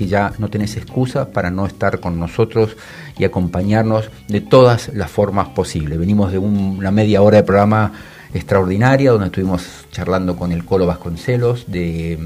que 0.00 0.06
ya 0.06 0.32
no 0.38 0.48
tenés 0.48 0.78
excusa 0.78 1.30
para 1.30 1.50
no 1.50 1.66
estar 1.66 2.00
con 2.00 2.18
nosotros 2.18 2.74
y 3.18 3.24
acompañarnos 3.24 4.08
de 4.28 4.40
todas 4.40 4.88
las 4.94 5.10
formas 5.10 5.48
posibles. 5.48 5.98
Venimos 5.98 6.32
de 6.32 6.38
una 6.38 6.90
media 6.90 7.20
hora 7.20 7.36
de 7.36 7.42
programa 7.42 7.92
extraordinaria 8.32 9.10
donde 9.10 9.26
estuvimos 9.26 9.84
charlando 9.92 10.36
con 10.36 10.52
el 10.52 10.64
Colo 10.64 10.86
Vasconcelos 10.86 11.70
de 11.70 12.18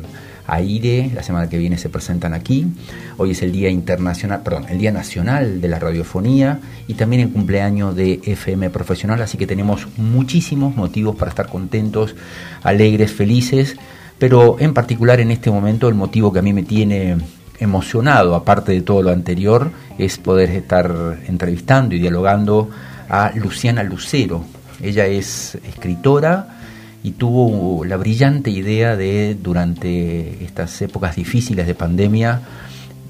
Aire, 0.46 1.10
la 1.12 1.24
semana 1.24 1.48
que 1.48 1.58
viene 1.58 1.76
se 1.76 1.88
presentan 1.88 2.32
aquí. 2.32 2.64
Hoy 3.16 3.32
es 3.32 3.42
el 3.42 3.50
Día 3.50 3.70
Internacional, 3.70 4.44
perdón, 4.44 4.66
el 4.68 4.78
Día 4.78 4.92
Nacional 4.92 5.60
de 5.60 5.66
la 5.66 5.80
Radiofonía 5.80 6.60
y 6.86 6.94
también 6.94 7.22
el 7.22 7.32
cumpleaños 7.32 7.96
de 7.96 8.20
FM 8.24 8.70
Profesional, 8.70 9.20
así 9.20 9.36
que 9.36 9.48
tenemos 9.48 9.88
muchísimos 9.96 10.76
motivos 10.76 11.16
para 11.16 11.30
estar 11.30 11.48
contentos, 11.48 12.14
alegres, 12.62 13.10
felices, 13.10 13.74
pero 14.16 14.60
en 14.60 14.74
particular 14.74 15.18
en 15.18 15.32
este 15.32 15.50
momento 15.50 15.88
el 15.88 15.96
motivo 15.96 16.32
que 16.32 16.38
a 16.38 16.42
mí 16.42 16.52
me 16.52 16.62
tiene 16.62 17.16
emocionado, 17.58 18.34
aparte 18.34 18.72
de 18.72 18.82
todo 18.82 19.02
lo 19.02 19.10
anterior, 19.10 19.70
es 19.98 20.18
poder 20.18 20.50
estar 20.50 21.18
entrevistando 21.26 21.94
y 21.94 22.00
dialogando 22.00 22.70
a 23.08 23.32
Luciana 23.34 23.82
Lucero. 23.82 24.44
Ella 24.82 25.06
es 25.06 25.56
escritora, 25.66 26.54
y 27.04 27.12
tuvo 27.12 27.84
la 27.84 27.98
brillante 27.98 28.50
idea 28.50 28.96
de, 28.96 29.36
durante 29.40 30.42
estas 30.42 30.80
épocas 30.80 31.14
difíciles 31.14 31.66
de 31.66 31.74
pandemia, 31.74 32.40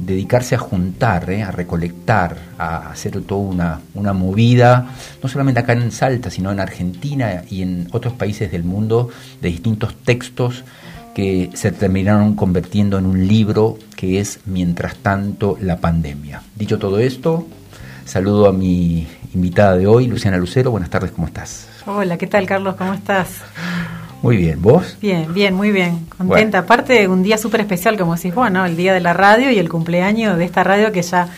dedicarse 0.00 0.56
a 0.56 0.58
juntar, 0.58 1.30
eh, 1.30 1.44
a 1.44 1.52
recolectar, 1.52 2.36
a 2.58 2.90
hacer 2.90 3.22
toda 3.22 3.40
una, 3.40 3.80
una, 3.94 4.12
movida, 4.12 4.88
no 5.22 5.28
solamente 5.28 5.60
acá 5.60 5.74
en 5.74 5.92
Salta, 5.92 6.28
sino 6.28 6.50
en 6.50 6.58
Argentina 6.58 7.44
y 7.48 7.62
en 7.62 7.86
otros 7.92 8.14
países 8.14 8.50
del 8.50 8.64
mundo, 8.64 9.10
de 9.40 9.48
distintos 9.50 9.94
textos 9.94 10.64
que 11.14 11.50
se 11.54 11.72
terminaron 11.72 12.34
convirtiendo 12.34 12.98
en 12.98 13.06
un 13.06 13.26
libro 13.26 13.78
que 13.96 14.20
es 14.20 14.40
Mientras 14.46 14.96
tanto 14.96 15.56
la 15.60 15.78
pandemia. 15.78 16.42
Dicho 16.56 16.78
todo 16.78 16.98
esto, 16.98 17.46
saludo 18.04 18.48
a 18.48 18.52
mi 18.52 19.06
invitada 19.34 19.76
de 19.76 19.86
hoy, 19.86 20.06
Luciana 20.06 20.36
Lucero. 20.36 20.70
Buenas 20.70 20.90
tardes, 20.90 21.12
¿cómo 21.12 21.26
estás? 21.26 21.68
Hola, 21.86 22.18
¿qué 22.18 22.26
tal 22.26 22.46
Carlos? 22.46 22.74
¿Cómo 22.76 22.94
estás? 22.94 23.28
Muy 24.22 24.38
bien, 24.38 24.60
¿vos? 24.62 24.96
Bien, 25.00 25.32
bien, 25.34 25.54
muy 25.54 25.70
bien. 25.70 26.06
Contenta. 26.16 26.60
Aparte, 26.60 27.06
un 27.08 27.22
día 27.22 27.36
súper 27.36 27.60
especial, 27.60 27.98
como 27.98 28.16
decís 28.16 28.34
vos, 28.34 28.50
¿no? 28.50 28.64
El 28.64 28.76
día 28.76 28.94
de 28.94 29.00
la 29.00 29.12
radio 29.12 29.50
y 29.50 29.58
el 29.58 29.68
cumpleaños 29.68 30.38
de 30.38 30.44
esta 30.44 30.64
radio 30.64 30.92
que 30.92 31.02
ya 31.02 31.28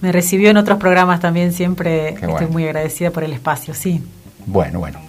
me 0.00 0.12
recibió 0.12 0.50
en 0.50 0.56
otros 0.56 0.78
programas 0.78 1.20
también. 1.20 1.52
Siempre 1.52 2.10
estoy 2.10 2.46
muy 2.46 2.64
agradecida 2.64 3.10
por 3.10 3.24
el 3.24 3.32
espacio, 3.32 3.74
sí. 3.74 4.00
Bueno, 4.46 4.78
bueno. 4.78 5.00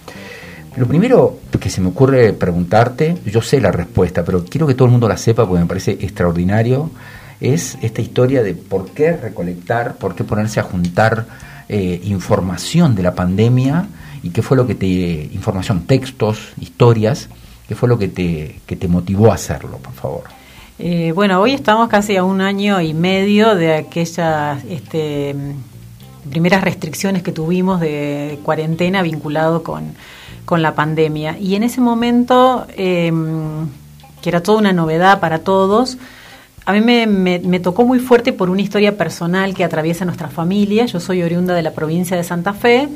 Lo 0.80 0.88
primero 0.88 1.40
que 1.60 1.68
se 1.68 1.82
me 1.82 1.88
ocurre 1.88 2.32
preguntarte, 2.32 3.18
yo 3.26 3.42
sé 3.42 3.60
la 3.60 3.70
respuesta, 3.70 4.24
pero 4.24 4.46
quiero 4.46 4.66
que 4.66 4.72
todo 4.72 4.86
el 4.86 4.92
mundo 4.92 5.08
la 5.08 5.18
sepa 5.18 5.46
porque 5.46 5.60
me 5.60 5.68
parece 5.68 5.90
extraordinario, 5.90 6.90
es 7.38 7.76
esta 7.82 8.00
historia 8.00 8.42
de 8.42 8.54
por 8.54 8.88
qué 8.92 9.14
recolectar, 9.14 9.96
por 9.96 10.14
qué 10.14 10.24
ponerse 10.24 10.58
a 10.58 10.62
juntar 10.62 11.26
eh, 11.68 12.00
información 12.04 12.94
de 12.94 13.02
la 13.02 13.14
pandemia 13.14 13.88
y 14.22 14.30
qué 14.30 14.40
fue 14.40 14.56
lo 14.56 14.66
que 14.66 14.74
te, 14.74 14.86
información, 14.86 15.82
textos, 15.86 16.54
historias, 16.58 17.28
qué 17.68 17.74
fue 17.74 17.86
lo 17.86 17.98
que 17.98 18.08
te, 18.08 18.58
que 18.64 18.74
te 18.74 18.88
motivó 18.88 19.32
a 19.32 19.34
hacerlo, 19.34 19.76
por 19.76 19.92
favor. 19.92 20.22
Eh, 20.78 21.12
bueno, 21.14 21.42
hoy 21.42 21.52
estamos 21.52 21.90
casi 21.90 22.16
a 22.16 22.24
un 22.24 22.40
año 22.40 22.80
y 22.80 22.94
medio 22.94 23.54
de 23.54 23.74
aquellas 23.74 24.64
este, 24.64 25.36
primeras 26.30 26.64
restricciones 26.64 27.22
que 27.22 27.32
tuvimos 27.32 27.80
de 27.80 28.38
cuarentena 28.42 29.02
vinculado 29.02 29.62
con, 29.62 29.92
con 30.44 30.62
la 30.62 30.74
pandemia. 30.74 31.38
Y 31.38 31.54
en 31.54 31.62
ese 31.62 31.80
momento, 31.80 32.66
em, 32.76 33.66
que 34.22 34.28
era 34.28 34.42
toda 34.42 34.58
una 34.58 34.72
novedad 34.72 35.20
para 35.20 35.40
todos, 35.40 35.98
a 36.66 36.72
mí 36.72 36.80
me, 36.80 37.06
me, 37.06 37.60
tocó 37.60 37.84
muy 37.84 37.98
fuerte 37.98 38.32
por 38.32 38.50
una 38.50 38.60
historia 38.60 38.96
personal 38.96 39.54
que 39.54 39.64
atraviesa 39.64 40.04
nuestra 40.04 40.28
familia. 40.28 40.86
Yo 40.86 41.00
soy 41.00 41.22
oriunda 41.22 41.54
de 41.54 41.62
la 41.62 41.72
provincia 41.72 42.16
de 42.16 42.24
Santa 42.24 42.52
Fe 42.52 42.88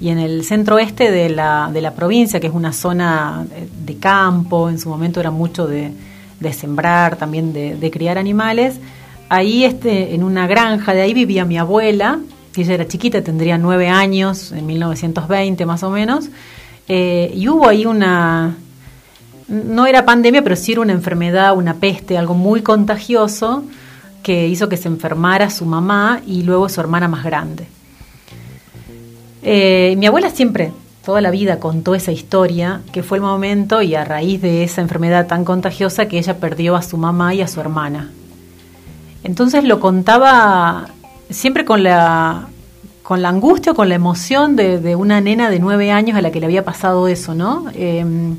y 0.00 0.10
en 0.10 0.18
el 0.18 0.44
centro 0.44 0.76
oeste 0.76 1.10
de 1.10 1.28
la, 1.28 1.70
de 1.72 1.80
la 1.80 1.92
provincia, 1.92 2.38
que 2.38 2.46
es 2.46 2.52
una 2.52 2.72
zona 2.72 3.46
de 3.84 3.96
campo, 3.96 4.68
en 4.68 4.78
su 4.78 4.88
momento 4.88 5.18
era 5.18 5.30
mucho 5.30 5.66
de, 5.66 5.92
sembrar, 6.52 7.16
también 7.16 7.52
de, 7.52 7.90
criar 7.90 8.16
animales, 8.16 8.76
ahí 9.28 9.64
este, 9.64 10.14
en 10.14 10.22
una 10.22 10.46
granja, 10.46 10.94
de 10.94 11.02
ahí 11.02 11.14
vivía 11.14 11.44
mi 11.44 11.58
abuela, 11.58 12.20
que 12.52 12.62
ella 12.62 12.74
era 12.74 12.86
chiquita, 12.86 13.22
tendría 13.22 13.58
nueve 13.58 13.88
años, 13.88 14.52
en 14.52 14.66
1920 14.66 15.66
más 15.66 15.82
o 15.82 15.90
menos, 15.90 16.28
eh, 16.88 17.32
y 17.34 17.48
hubo 17.48 17.68
ahí 17.68 17.84
una, 17.84 18.56
no 19.48 19.86
era 19.86 20.04
pandemia, 20.04 20.42
pero 20.42 20.56
sí 20.56 20.72
era 20.72 20.80
una 20.80 20.92
enfermedad, 20.92 21.56
una 21.56 21.74
peste, 21.74 22.16
algo 22.16 22.34
muy 22.34 22.62
contagioso, 22.62 23.64
que 24.22 24.48
hizo 24.48 24.68
que 24.68 24.76
se 24.76 24.88
enfermara 24.88 25.50
su 25.50 25.66
mamá 25.66 26.20
y 26.26 26.42
luego 26.42 26.68
su 26.68 26.80
hermana 26.80 27.08
más 27.08 27.24
grande. 27.24 27.66
Eh, 29.42 29.94
mi 29.98 30.06
abuela 30.06 30.30
siempre, 30.30 30.72
toda 31.04 31.20
la 31.20 31.30
vida, 31.30 31.60
contó 31.60 31.94
esa 31.94 32.12
historia, 32.12 32.80
que 32.92 33.02
fue 33.02 33.18
el 33.18 33.22
momento 33.22 33.82
y 33.82 33.94
a 33.94 34.04
raíz 34.04 34.42
de 34.42 34.64
esa 34.64 34.80
enfermedad 34.80 35.26
tan 35.26 35.44
contagiosa 35.44 36.08
que 36.08 36.18
ella 36.18 36.38
perdió 36.38 36.76
a 36.76 36.82
su 36.82 36.96
mamá 36.96 37.34
y 37.34 37.42
a 37.42 37.48
su 37.48 37.60
hermana. 37.60 38.10
Entonces 39.24 39.64
lo 39.64 39.80
contaba 39.80 40.88
siempre 41.30 41.64
con 41.64 41.82
la, 41.82 42.48
con 43.08 43.22
la 43.22 43.30
angustia, 43.30 43.72
con 43.72 43.88
la 43.88 43.94
emoción 43.94 44.54
de, 44.54 44.94
una 44.94 45.22
nena 45.22 45.48
de 45.48 45.58
nueve 45.60 45.90
años 45.90 46.18
a 46.18 46.20
la 46.20 46.30
que 46.30 46.40
le 46.40 46.44
había 46.44 46.62
pasado 46.62 47.08
eso, 47.08 47.34
¿no? 47.34 47.64
Em, 47.72 48.36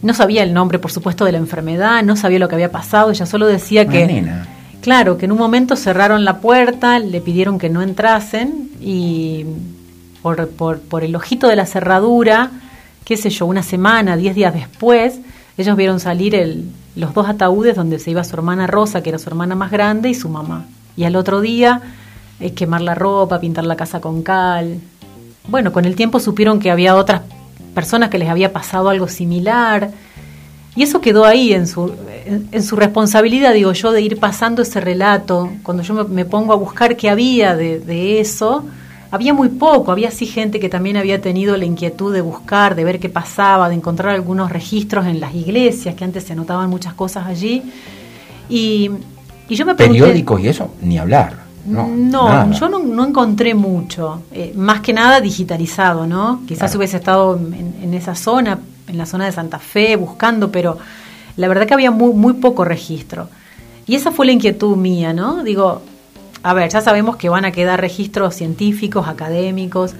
no 0.00 0.14
sabía 0.14 0.42
el 0.44 0.54
nombre, 0.54 0.78
por 0.78 0.90
supuesto, 0.90 1.26
de 1.26 1.32
la 1.32 1.36
enfermedad, 1.36 2.02
no 2.02 2.16
sabía 2.16 2.38
lo 2.38 2.48
que 2.48 2.54
había 2.54 2.72
pasado, 2.72 3.10
ella 3.10 3.26
solo 3.26 3.46
decía 3.46 3.86
que... 3.86 4.26
Claro, 4.80 5.18
que 5.18 5.26
en 5.26 5.32
un 5.32 5.36
momento 5.36 5.76
cerraron 5.76 6.24
la 6.24 6.38
puerta, 6.40 6.98
le 7.00 7.20
pidieron 7.20 7.58
que 7.58 7.68
no 7.68 7.82
entrasen 7.82 8.70
y 8.80 9.44
por, 10.22 10.48
por, 10.48 10.80
por 10.80 11.04
el 11.04 11.14
ojito 11.14 11.46
de 11.46 11.56
la 11.56 11.66
cerradura, 11.66 12.50
qué 13.04 13.18
sé 13.18 13.28
yo, 13.28 13.44
una 13.44 13.62
semana, 13.62 14.16
diez 14.16 14.34
días 14.34 14.54
después, 14.54 15.18
ellos 15.58 15.76
vieron 15.76 16.00
salir 16.00 16.34
el, 16.34 16.64
los 16.96 17.12
dos 17.12 17.28
ataúdes 17.28 17.76
donde 17.76 17.98
se 17.98 18.12
iba 18.12 18.24
su 18.24 18.34
hermana 18.36 18.66
Rosa, 18.66 19.02
que 19.02 19.10
era 19.10 19.18
su 19.18 19.28
hermana 19.28 19.54
más 19.54 19.70
grande, 19.70 20.08
y 20.08 20.14
su 20.14 20.30
mamá. 20.30 20.64
Y 20.96 21.04
al 21.04 21.14
otro 21.14 21.42
día, 21.42 21.82
eh, 22.40 22.52
quemar 22.52 22.80
la 22.80 22.94
ropa, 22.94 23.40
pintar 23.40 23.64
la 23.64 23.76
casa 23.76 24.00
con 24.00 24.22
cal. 24.22 24.80
Bueno, 25.48 25.72
con 25.72 25.84
el 25.84 25.96
tiempo 25.96 26.20
supieron 26.20 26.60
que 26.60 26.70
había 26.70 26.94
otras 26.94 27.22
personas 27.74 28.10
que 28.10 28.18
les 28.18 28.28
había 28.28 28.52
pasado 28.52 28.88
algo 28.88 29.08
similar. 29.08 29.90
Y 30.76 30.82
eso 30.82 31.00
quedó 31.00 31.24
ahí 31.24 31.52
en 31.52 31.66
su, 31.66 31.92
en, 32.52 32.62
su 32.62 32.76
responsabilidad, 32.76 33.52
digo 33.54 33.72
yo, 33.72 33.90
de 33.90 34.02
ir 34.02 34.18
pasando 34.18 34.62
ese 34.62 34.80
relato. 34.80 35.50
Cuando 35.64 35.82
yo 35.82 36.04
me, 36.04 36.24
pongo 36.24 36.52
a 36.52 36.56
buscar 36.56 36.96
qué 36.96 37.10
había 37.10 37.56
de, 37.56 38.20
eso, 38.20 38.64
había 39.10 39.34
muy 39.34 39.48
poco, 39.48 39.90
había 39.90 40.12
sí 40.12 40.26
gente 40.26 40.60
que 40.60 40.68
también 40.68 40.96
había 40.96 41.20
tenido 41.20 41.56
la 41.56 41.64
inquietud 41.64 42.14
de 42.14 42.20
buscar, 42.20 42.76
de 42.76 42.84
ver 42.84 43.00
qué 43.00 43.08
pasaba, 43.08 43.68
de 43.68 43.74
encontrar 43.74 44.14
algunos 44.14 44.52
registros 44.52 45.06
en 45.06 45.18
las 45.18 45.34
iglesias, 45.34 45.96
que 45.96 46.04
antes 46.04 46.24
se 46.24 46.34
anotaban 46.34 46.70
muchas 46.70 46.94
cosas 46.94 47.26
allí. 47.26 47.62
Y, 48.48 48.90
yo 49.48 49.66
me 49.66 49.74
pregunté... 49.74 50.00
Periódicos 50.00 50.40
y 50.40 50.48
eso, 50.48 50.70
ni 50.80 50.98
hablar. 50.98 51.47
No, 51.66 51.86
no 51.88 52.52
yo 52.52 52.68
no, 52.68 53.04
encontré 53.04 53.54
mucho, 53.54 54.22
eh, 54.32 54.52
más 54.56 54.80
que 54.80 54.92
nada 54.92 55.20
digitalizado, 55.20 56.06
¿no? 56.06 56.42
Quizás 56.46 56.74
hubiese 56.74 56.96
estado 56.96 57.36
en, 57.36 57.94
esa 57.94 58.14
zona, 58.14 58.58
en 58.86 58.98
la 58.98 59.06
zona 59.06 59.26
de 59.26 59.32
Santa 59.32 59.58
Fe, 59.58 59.96
buscando, 59.96 60.50
pero 60.50 60.78
la 61.36 61.48
verdad 61.48 61.66
que 61.66 61.74
había 61.74 61.90
muy, 61.90 62.14
muy 62.14 62.34
poco 62.34 62.64
registro. 62.64 63.28
Y 63.86 63.94
esa 63.94 64.12
fue 64.12 64.26
la 64.26 64.32
inquietud 64.32 64.76
mía, 64.76 65.12
¿no? 65.12 65.42
Digo, 65.42 65.82
a 66.42 66.54
ver, 66.54 66.70
ya 66.70 66.80
sabemos 66.80 67.16
que 67.16 67.28
van 67.28 67.44
a 67.44 67.52
quedar 67.52 67.80
registros 67.80 68.34
científicos, 68.34 69.08
académicos, 69.08 69.94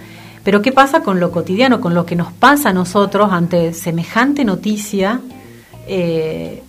pero 0.44 0.62
¿qué 0.62 0.72
pasa 0.72 1.02
con 1.02 1.20
lo 1.20 1.30
cotidiano, 1.30 1.80
con 1.80 1.94
lo 1.94 2.06
que 2.06 2.16
nos 2.16 2.32
pasa 2.32 2.70
a 2.70 2.72
nosotros 2.72 3.32
ante 3.32 3.75
semejante 3.75 4.44
noticia? 4.44 5.20
Eh, 5.86 6.62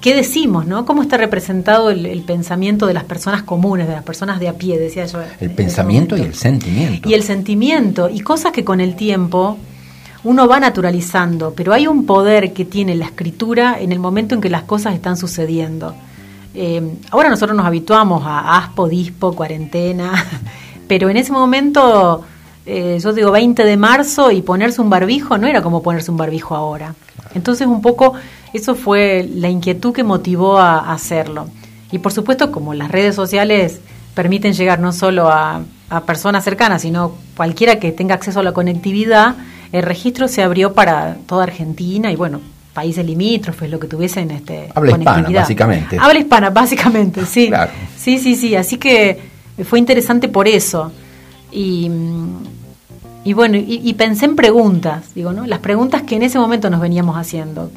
¿Qué 0.00 0.14
decimos, 0.14 0.66
no? 0.66 0.84
¿Cómo 0.84 1.02
está 1.02 1.16
representado 1.16 1.90
el, 1.90 2.22
pensamiento 2.22 2.86
de 2.86 2.94
las 2.94 3.04
personas 3.04 3.42
comunes, 3.42 3.88
de 3.88 3.94
las 3.94 4.04
personas 4.04 4.38
de 4.38 4.48
a 4.48 4.52
pie, 4.52 4.78
decía 4.78 5.06
yo? 5.06 5.18
El 5.40 5.50
pensamiento 5.50 6.16
y 6.16 6.20
el 6.20 6.34
sentimiento. 6.34 7.08
Y 7.08 7.14
el 7.14 7.22
sentimiento, 7.24 8.08
y 8.08 8.20
cosas 8.20 8.52
que 8.52 8.64
con 8.64 8.80
el 8.80 8.94
tiempo 8.94 9.58
uno 10.22 10.46
va 10.46 10.60
naturalizando, 10.60 11.52
pero 11.54 11.72
hay 11.72 11.88
un 11.88 12.06
poder 12.06 12.52
que 12.52 12.64
tiene 12.64 12.94
la 12.94 13.06
escritura 13.06 13.78
en 13.80 13.90
el 13.90 13.98
momento 13.98 14.36
en 14.36 14.40
que 14.40 14.50
las 14.50 14.62
cosas 14.62 14.94
están 14.94 15.16
sucediendo. 15.16 15.94
Eh, 16.54 16.82
ahora 17.10 17.28
nosotros 17.28 17.56
nos 17.56 17.66
habituamos 17.66 18.22
a 18.24 18.56
aspo, 18.56 18.88
dispo, 18.88 19.34
cuarentena, 19.34 20.12
pero 20.88 21.08
en 21.08 21.16
ese 21.16 21.32
momento, 21.32 22.22
eh, 22.66 22.98
yo 23.02 23.12
digo 23.12 23.32
20 23.32 23.64
de 23.64 23.76
marzo 23.76 24.30
y 24.30 24.42
ponerse 24.42 24.80
un 24.80 24.90
barbijo 24.90 25.38
no 25.38 25.48
era 25.48 25.60
como 25.60 25.82
ponerse 25.82 26.10
un 26.12 26.16
barbijo 26.16 26.54
ahora. 26.54 26.94
Entonces 27.34 27.66
un 27.66 27.82
poco 27.82 28.14
eso 28.52 28.74
fue 28.74 29.28
la 29.34 29.48
inquietud 29.48 29.92
que 29.92 30.04
motivó 30.04 30.58
a, 30.58 30.92
hacerlo. 30.92 31.48
Y 31.90 31.98
por 31.98 32.12
supuesto, 32.12 32.52
como 32.52 32.74
las 32.74 32.90
redes 32.90 33.14
sociales 33.14 33.80
permiten 34.14 34.52
llegar 34.52 34.80
no 34.80 34.92
solo 34.92 35.28
a, 35.28 35.62
a 35.90 36.00
personas 36.04 36.44
cercanas, 36.44 36.82
sino 36.82 37.14
cualquiera 37.36 37.78
que 37.78 37.92
tenga 37.92 38.14
acceso 38.14 38.40
a 38.40 38.42
la 38.42 38.52
conectividad, 38.52 39.36
el 39.72 39.82
registro 39.82 40.28
se 40.28 40.42
abrió 40.42 40.72
para 40.72 41.16
toda 41.26 41.44
Argentina 41.44 42.10
y 42.10 42.16
bueno, 42.16 42.40
países 42.78 43.04
limítrofes, 43.04 43.68
lo 43.68 43.80
que 43.80 43.88
tuviesen 43.88 44.30
este, 44.30 44.68
Habla 44.72 44.92
hispana, 44.92 45.28
básicamente. 45.30 45.98
Habla 46.00 46.18
hispana, 46.20 46.50
básicamente, 46.50 47.26
sí. 47.26 47.50
Sí, 47.96 48.18
sí, 48.18 48.36
sí. 48.36 48.54
Así 48.54 48.76
que 48.76 49.18
fue 49.64 49.80
interesante 49.80 50.28
por 50.28 50.46
eso. 50.46 50.92
Y, 51.50 51.90
y 53.24 53.32
bueno, 53.32 53.56
y, 53.56 53.92
pensé 53.94 54.26
en 54.26 54.36
preguntas, 54.36 55.12
digo, 55.12 55.32
¿no? 55.32 55.44
Las 55.44 55.58
preguntas 55.58 56.02
que 56.02 56.14
en 56.14 56.22
ese 56.22 56.38
momento 56.38 56.70
nos 56.70 56.80
veníamos 56.80 57.16
haciendo. 57.16 57.72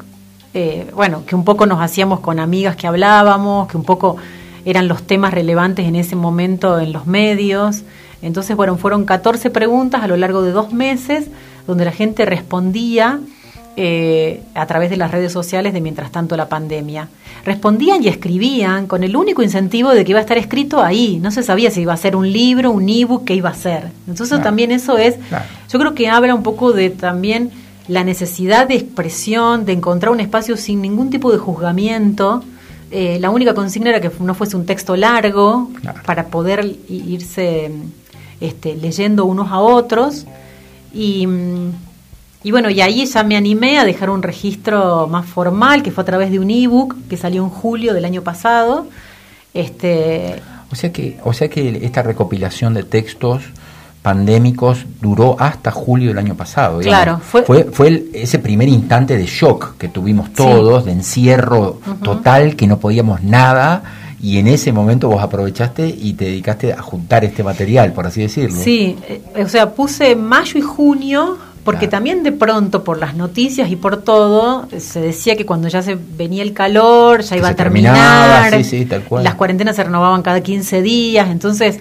Eh, 0.54 0.90
bueno, 0.94 1.24
que 1.26 1.34
un 1.34 1.44
poco 1.44 1.66
nos 1.66 1.80
hacíamos 1.80 2.20
con 2.20 2.38
amigas 2.38 2.76
que 2.76 2.86
hablábamos, 2.86 3.68
que 3.68 3.76
un 3.76 3.84
poco 3.84 4.16
eran 4.64 4.86
los 4.86 5.02
temas 5.02 5.32
relevantes 5.32 5.86
en 5.86 5.96
ese 5.96 6.14
momento 6.16 6.78
en 6.78 6.92
los 6.92 7.06
medios. 7.06 7.82
Entonces, 8.20 8.56
bueno, 8.56 8.76
fueron 8.76 9.04
14 9.04 9.50
preguntas 9.50 10.02
a 10.02 10.06
lo 10.06 10.16
largo 10.16 10.42
de 10.42 10.52
dos 10.52 10.72
meses, 10.72 11.26
donde 11.66 11.84
la 11.84 11.92
gente 11.92 12.24
respondía 12.24 13.20
eh, 13.74 14.42
a 14.54 14.66
través 14.66 14.90
de 14.90 14.98
las 14.98 15.10
redes 15.10 15.32
sociales 15.32 15.72
de 15.72 15.80
mientras 15.80 16.12
tanto 16.12 16.36
la 16.36 16.48
pandemia. 16.48 17.08
Respondían 17.44 18.04
y 18.04 18.08
escribían 18.08 18.86
con 18.86 19.02
el 19.02 19.16
único 19.16 19.42
incentivo 19.42 19.90
de 19.90 20.04
que 20.04 20.10
iba 20.10 20.18
a 20.18 20.22
estar 20.22 20.36
escrito 20.36 20.82
ahí. 20.82 21.18
No 21.20 21.30
se 21.30 21.42
sabía 21.42 21.70
si 21.70 21.80
iba 21.80 21.94
a 21.94 21.96
ser 21.96 22.14
un 22.14 22.30
libro, 22.30 22.70
un 22.70 22.88
ebook, 22.88 23.24
qué 23.24 23.34
iba 23.34 23.48
a 23.48 23.54
ser. 23.54 23.88
Entonces 24.06 24.42
también 24.42 24.70
eso 24.70 24.98
es, 24.98 25.16
yo 25.70 25.78
creo 25.78 25.94
que 25.94 26.08
habla 26.08 26.34
un 26.34 26.42
poco 26.42 26.72
de 26.72 26.90
también 26.90 27.50
la 27.92 28.04
necesidad 28.04 28.66
de 28.66 28.74
expresión, 28.74 29.66
de 29.66 29.72
encontrar 29.72 30.12
un 30.12 30.20
espacio 30.20 30.56
sin 30.56 30.80
ningún 30.80 31.10
tipo 31.10 31.30
de 31.30 31.38
juzgamiento. 31.38 32.42
Eh, 32.90 33.18
la 33.20 33.30
única 33.30 33.54
consigna 33.54 33.90
era 33.90 34.00
que 34.00 34.10
no 34.20 34.34
fuese 34.34 34.56
un 34.56 34.64
texto 34.64 34.96
largo 34.96 35.70
para 36.06 36.26
poder 36.26 36.76
irse 36.88 37.70
este, 38.40 38.76
leyendo 38.76 39.26
unos 39.26 39.50
a 39.50 39.58
otros. 39.58 40.26
Y, 40.94 41.28
y, 42.42 42.50
bueno, 42.50 42.70
y 42.70 42.80
ahí 42.80 43.04
ya 43.04 43.22
me 43.24 43.36
animé 43.36 43.78
a 43.78 43.84
dejar 43.84 44.08
un 44.08 44.22
registro 44.22 45.06
más 45.06 45.26
formal, 45.26 45.82
que 45.82 45.90
fue 45.90 46.02
a 46.02 46.06
través 46.06 46.30
de 46.30 46.38
un 46.38 46.50
ebook 46.50 46.96
que 47.10 47.18
salió 47.18 47.42
en 47.44 47.50
julio 47.50 47.92
del 47.92 48.06
año 48.06 48.22
pasado. 48.22 48.86
Este, 49.52 50.40
o 50.70 50.74
sea 50.74 50.92
que, 50.92 51.18
o 51.24 51.34
sea 51.34 51.50
que 51.50 51.84
esta 51.84 52.02
recopilación 52.02 52.72
de 52.72 52.84
textos 52.84 53.42
pandémicos 54.02 54.84
duró 55.00 55.36
hasta 55.38 55.70
julio 55.70 56.08
del 56.08 56.18
año 56.18 56.34
pasado. 56.34 56.80
Claro, 56.80 57.20
fue, 57.20 57.44
fue, 57.44 58.04
ese 58.12 58.40
primer 58.40 58.68
instante 58.68 59.16
de 59.16 59.26
shock 59.26 59.76
que 59.78 59.88
tuvimos 59.88 60.32
todos, 60.32 60.84
de 60.84 60.92
encierro 60.92 61.78
total, 62.02 62.56
que 62.56 62.66
no 62.66 62.78
podíamos 62.78 63.22
nada. 63.22 63.82
Y 64.20 64.38
en 64.38 64.46
ese 64.46 64.72
momento 64.72 65.08
vos 65.08 65.22
aprovechaste 65.22 65.86
y 65.88 66.12
te 66.14 66.26
dedicaste 66.26 66.72
a 66.72 66.82
juntar 66.82 67.24
este 67.24 67.42
material, 67.42 67.92
por 67.92 68.06
así 68.06 68.20
decirlo. 68.22 68.60
Sí, 68.62 68.96
eh, 69.08 69.44
o 69.44 69.48
sea, 69.48 69.70
puse 69.70 70.14
mayo 70.14 70.58
y 70.58 70.62
junio, 70.62 71.38
porque 71.64 71.88
también 71.88 72.22
de 72.22 72.30
pronto 72.30 72.84
por 72.84 72.98
las 72.98 73.14
noticias 73.14 73.70
y 73.70 73.76
por 73.76 74.02
todo, 74.02 74.68
se 74.78 75.00
decía 75.00 75.36
que 75.36 75.44
cuando 75.44 75.68
ya 75.68 75.82
se 75.82 75.96
venía 75.96 76.44
el 76.44 76.52
calor, 76.52 77.22
ya 77.22 77.36
iba 77.36 77.48
a 77.48 77.54
terminar, 77.54 78.52
las 79.22 79.34
cuarentenas 79.34 79.74
se 79.74 79.84
renovaban 79.84 80.22
cada 80.22 80.40
15 80.40 80.82
días, 80.82 81.28
entonces 81.28 81.80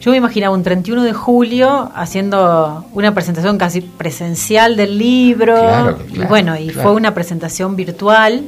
yo 0.00 0.10
me 0.10 0.16
imaginaba 0.16 0.54
un 0.54 0.62
31 0.62 1.02
de 1.04 1.12
julio 1.12 1.90
haciendo 1.94 2.86
una 2.94 3.12
presentación 3.12 3.58
casi 3.58 3.82
presencial 3.82 4.74
del 4.74 4.98
libro. 4.98 5.98
y 6.10 6.20
bueno, 6.20 6.56
y 6.56 6.70
fue 6.70 6.92
una 6.92 7.12
presentación 7.12 7.76
virtual. 7.76 8.42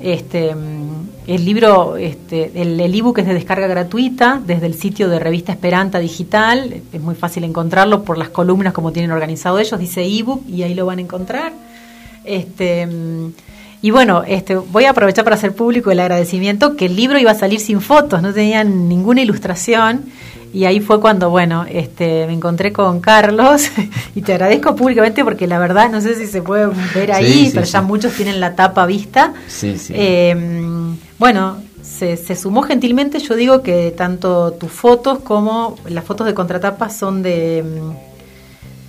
Este, 0.00 0.50
el 1.28 1.44
libro, 1.44 1.96
este, 1.96 2.50
el 2.60 2.80
ebook 2.80 3.18
es 3.18 3.26
de 3.26 3.34
descarga 3.34 3.68
gratuita 3.68 4.42
desde 4.44 4.66
el 4.66 4.74
sitio 4.74 5.08
de 5.08 5.20
Revista 5.20 5.52
Esperanta 5.52 6.00
Digital. 6.00 6.82
Es 6.92 7.00
muy 7.00 7.14
fácil 7.14 7.44
encontrarlo 7.44 8.02
por 8.02 8.18
las 8.18 8.30
columnas 8.30 8.72
como 8.72 8.90
tienen 8.90 9.12
organizado 9.12 9.60
ellos. 9.60 9.78
Dice 9.78 10.04
ebook 10.04 10.42
y 10.48 10.64
ahí 10.64 10.74
lo 10.74 10.84
van 10.84 10.98
a 10.98 11.02
encontrar. 11.02 11.52
Este, 12.24 12.88
y 13.82 13.90
bueno, 13.90 14.22
este, 14.24 14.54
voy 14.54 14.84
a 14.84 14.90
aprovechar 14.90 15.24
para 15.24 15.34
hacer 15.34 15.54
público 15.54 15.90
el 15.90 15.98
agradecimiento 15.98 16.76
que 16.76 16.86
el 16.86 16.94
libro 16.94 17.18
iba 17.18 17.32
a 17.32 17.34
salir 17.34 17.58
sin 17.58 17.80
fotos, 17.80 18.22
no 18.22 18.32
tenía 18.32 18.62
ninguna 18.62 19.22
ilustración 19.22 20.04
y 20.54 20.66
ahí 20.66 20.78
fue 20.78 21.00
cuando, 21.00 21.30
bueno, 21.30 21.66
este, 21.68 22.26
me 22.28 22.32
encontré 22.32 22.72
con 22.72 23.00
Carlos 23.00 23.70
y 24.14 24.22
te 24.22 24.34
agradezco 24.34 24.76
públicamente 24.76 25.24
porque 25.24 25.48
la 25.48 25.58
verdad 25.58 25.90
no 25.90 26.00
sé 26.00 26.14
si 26.14 26.28
se 26.28 26.42
puede 26.42 26.68
ver 26.94 27.10
ahí, 27.10 27.50
pero 27.52 27.66
ya 27.66 27.82
muchos 27.82 28.12
tienen 28.12 28.38
la 28.38 28.54
tapa 28.54 28.86
vista. 28.86 29.32
Sí, 29.48 29.76
sí. 29.76 29.92
Em, 29.96 30.96
bueno, 31.18 31.56
se, 31.82 32.16
se, 32.16 32.36
sumó 32.36 32.62
gentilmente, 32.62 33.18
yo 33.18 33.34
digo 33.34 33.62
que 33.62 33.92
tanto 33.96 34.52
tus 34.52 34.70
fotos 34.70 35.18
como 35.20 35.76
las 35.88 36.04
fotos 36.04 36.28
de 36.28 36.34
contratapa 36.34 36.88
son 36.88 37.22
de, 37.22 37.64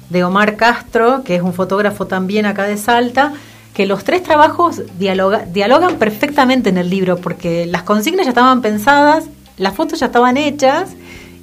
de 0.09 0.23
Omar 0.23 0.55
Castro, 0.55 1.23
que 1.23 1.35
es 1.35 1.41
un 1.41 1.53
fotógrafo 1.53 2.05
también 2.05 2.45
acá 2.45 2.65
de 2.65 2.77
Salta 2.77 3.33
que 3.73 3.85
los 3.85 4.03
tres 4.03 4.23
trabajos 4.23 4.83
dialoga, 4.99 5.45
dialogan 5.45 5.95
perfectamente 5.97 6.69
en 6.69 6.77
el 6.77 6.89
libro, 6.89 7.17
porque 7.17 7.65
las 7.65 7.83
consignas 7.83 8.25
ya 8.25 8.29
estaban 8.29 8.61
pensadas, 8.61 9.25
las 9.57 9.73
fotos 9.73 9.99
ya 9.99 10.07
estaban 10.07 10.37
hechas, 10.37 10.91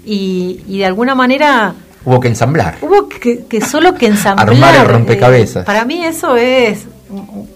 y, 0.05 0.79
de 0.79 0.87
alguna 0.87 1.15
manera... 1.15 1.75
Hubo 2.05 2.21
que 2.21 2.29
ensamblar. 2.29 2.79
Hubo 2.81 3.09
que, 3.09 3.61
solo 3.61 3.95
que 3.95 4.07
ensamblar. 4.07 4.49
Armar 4.49 4.75
el 4.77 4.87
rompecabezas. 4.87 5.65
para 5.67 5.85
mí 5.85 6.03
eso 6.05 6.37
es 6.37 6.87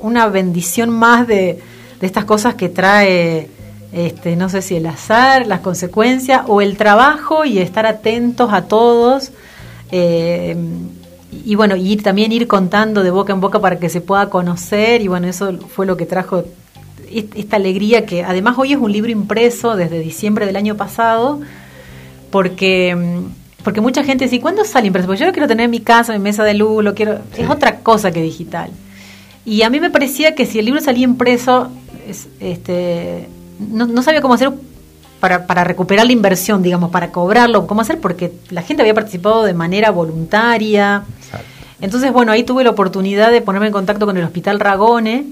una 0.00 0.26
bendición 0.26 0.91
más 0.91 1.27
de, 1.27 1.61
estas 2.00 2.27
cosas 2.27 2.55
que 2.55 2.69
trae, 2.69 3.49
este, 3.93 4.37
no 4.37 4.50
sé 4.50 4.61
si 4.61 4.77
el 4.77 4.85
azar, 4.87 5.47
las 5.47 5.61
consecuencias 5.61 6.43
o 6.49 6.61
el 6.61 6.77
trabajo 6.77 7.47
y 7.47 7.59
estar 7.59 7.87
atentos 7.87 8.53
a 8.53 8.62
todos. 8.62 9.31
Eh, 9.91 10.55
y 11.45 11.55
bueno, 11.55 11.77
y 11.77 11.97
también 11.97 12.33
ir 12.33 12.47
contando 12.47 13.03
de 13.03 13.11
boca 13.11 13.33
en 13.33 13.41
boca 13.41 13.61
para 13.61 13.79
que 13.79 13.89
se 13.89 14.01
pueda 14.01 14.31
conocer 14.31 15.03
y 15.03 15.09
bueno, 15.09 15.27
eso 15.27 15.59
fue 15.69 15.87
lo 15.87 15.97
que 15.97 16.07
trajo 16.07 16.45
esta 17.11 17.57
alegría 17.57 18.07
que 18.07 18.25
además 18.25 18.57
hoy 18.59 18.73
es 18.73 18.79
un 18.79 18.91
libro 18.91 19.11
impreso 19.11 19.77
desde 19.77 20.01
diciembre 20.01 20.47
del 20.47 20.57
año 20.57 20.77
pasado 20.77 21.41
porque 22.31 22.97
porque 23.65 23.81
mucha 23.81 24.05
gente 24.05 24.25
dice, 24.25 24.41
¿cuándo 24.41 24.65
sale 24.65 24.87
impreso? 24.87 25.09
Porque 25.09 25.21
yo 25.21 25.27
lo 25.27 25.33
quiero 25.33 25.49
tener 25.49 25.65
en 25.65 25.71
mi 25.71 25.81
casa, 25.81 26.15
en 26.15 26.21
mi 26.21 26.25
mesa 26.25 26.45
de 26.45 26.53
luz, 26.53 26.85
lo 26.85 26.95
quiero... 26.95 27.19
Es 27.35 27.49
otra 27.49 27.81
cosa 27.81 28.13
que 28.13 28.21
digital. 28.21 28.71
Y 29.47 29.63
a 29.63 29.71
mí 29.71 29.81
me 29.81 29.91
parecía 29.91 30.35
que 30.35 30.45
si 30.45 30.59
el 30.59 30.67
libro 30.67 30.83
salía 30.83 31.05
impreso, 31.05 31.71
este, 32.41 33.27
no, 33.59 34.03
sabía 34.03 34.21
cómo 34.21 34.35
hacer 34.35 34.53
para, 35.19 35.47
para, 35.47 35.65
recuperar 35.65 36.05
la 36.05 36.13
inversión, 36.13 36.63
digamos, 36.63 36.91
para 36.91 37.11
cobrarlo, 37.11 37.67
cómo 37.67 37.81
hacer, 37.81 38.01
porque 38.01 38.33
la 38.51 38.61
gente 38.61 38.83
había 38.83 38.93
participado 38.93 39.45
de 39.45 39.55
manera 39.55 39.91
voluntaria. 39.91 41.05
Entonces, 41.85 42.13
bueno, 42.15 42.33
ahí 42.33 42.45
tuve 42.45 42.65
la 42.65 42.71
oportunidad 42.71 43.31
de 43.31 43.43
ponerme 43.43 43.67
en 43.67 43.73
contacto 43.75 44.07
con 44.07 44.17
el 44.17 44.25
Hospital 44.25 44.59
Ragone, 44.59 45.27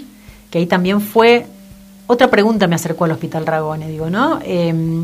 que 0.50 0.58
ahí 0.58 0.66
también 0.66 1.00
fue... 1.00 1.46
Otra 2.06 2.29
pregunta 2.29 2.67
me 2.67 2.74
acercó 2.74 3.06
al 3.06 3.12
Hospital 3.12 3.46
Ragone, 3.46 3.88
digo, 3.88 4.10
¿no? 4.10 4.38
Eh, 4.44 5.03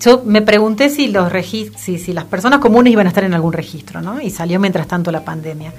yo 0.00 0.22
me 0.24 0.40
pregunté 0.40 0.88
si 0.88 1.08
los 1.08 1.30
si, 1.76 1.98
si 1.98 2.12
las 2.14 2.24
personas 2.24 2.60
comunes 2.60 2.90
iban 2.90 3.06
a 3.06 3.10
estar 3.10 3.24
en 3.24 3.34
algún 3.34 3.52
registro, 3.52 4.00
¿no? 4.00 4.18
Y 4.18 4.30
salió 4.30 4.58
mientras 4.58 4.88
tanto 4.88 5.12
la 5.12 5.22
pandemia. 5.22 5.74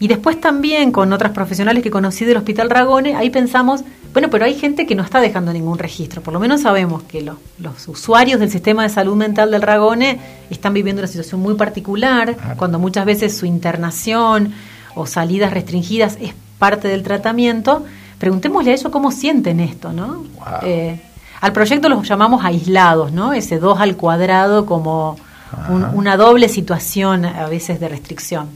Y 0.00 0.08
después 0.08 0.40
también 0.40 0.90
con 0.92 1.12
otras 1.12 1.32
profesionales 1.32 1.82
que 1.82 1.90
conocí 1.90 2.24
del 2.24 2.36
Hospital 2.36 2.70
Ragone, 2.70 3.14
ahí 3.14 3.30
pensamos, 3.30 3.82
bueno, 4.12 4.28
pero 4.30 4.44
hay 4.44 4.54
gente 4.54 4.86
que 4.86 4.94
no 4.94 5.02
está 5.02 5.20
dejando 5.20 5.52
ningún 5.52 5.78
registro. 5.78 6.22
Por 6.22 6.34
lo 6.34 6.40
menos 6.40 6.62
sabemos 6.62 7.02
que 7.04 7.22
los 7.22 7.88
usuarios 7.88 8.40
del 8.40 8.50
sistema 8.50 8.82
de 8.82 8.88
salud 8.88 9.16
mental 9.16 9.50
del 9.50 9.62
Ragone 9.62 10.18
están 10.50 10.74
viviendo 10.74 11.00
una 11.00 11.08
situación 11.08 11.40
muy 11.40 11.54
particular, 11.54 12.36
cuando 12.56 12.78
muchas 12.78 13.04
veces 13.04 13.36
su 13.36 13.46
internación 13.46 14.52
o 14.94 15.06
salidas 15.06 15.52
restringidas 15.52 16.18
es 16.20 16.34
parte 16.58 16.88
del 16.88 17.02
tratamiento. 17.02 17.84
Preguntémosle 18.18 18.70
a 18.70 18.74
ellos 18.74 18.90
cómo 18.92 19.10
sienten 19.10 19.60
esto, 19.60 19.92
¿no? 19.92 20.24
Eh, 20.62 21.00
al 21.40 21.52
proyecto 21.52 21.88
los 21.88 22.06
llamamos 22.08 22.44
aislados, 22.44 23.12
¿no? 23.12 23.32
Ese 23.32 23.58
2 23.58 23.80
al 23.80 23.96
cuadrado 23.96 24.66
como 24.66 25.16
una 25.92 26.16
doble 26.16 26.48
situación 26.48 27.24
a 27.24 27.46
veces 27.48 27.78
de 27.80 27.88
restricción. 27.88 28.48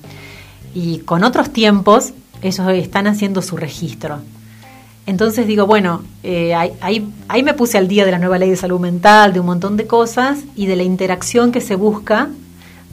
Y 0.75 0.99
con 1.01 1.25
otros 1.25 1.53
tiempos, 1.53 2.13
ellos 2.43 2.69
están 2.71 3.07
haciendo 3.07 3.43
su 3.43 3.57
registro. 3.57 4.21
Entonces 5.07 5.47
digo, 5.47 5.67
bueno, 5.67 6.03
eh, 6.23 6.55
ahí, 6.55 7.11
ahí, 7.29 7.43
me 7.43 7.55
puse 7.55 7.79
al 7.79 7.89
día 7.89 8.05
de 8.05 8.11
la 8.11 8.19
nueva 8.19 8.37
ley 8.39 8.51
de 8.51 8.57
salud 8.57 8.79
mental, 8.79 9.33
de 9.33 9.41
un 9.41 9.47
montón 9.47 9.79
de 9.79 9.87
cosas 9.87 10.41
y 10.55 10.67
de 10.67 10.77
la 10.77 10.83
interacción 10.83 11.51
que 11.51 11.63
se 11.63 11.77
busca 11.77 12.29